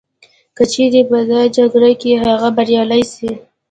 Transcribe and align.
که 0.55 0.63
چیري 0.71 1.01
په 1.09 1.17
دا 1.31 1.41
جګړه 1.57 1.91
کي 2.01 2.11
هغه 2.23 2.49
بریالی 2.57 3.03
سي 3.13 3.31